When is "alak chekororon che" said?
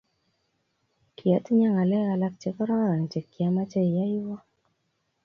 2.13-3.19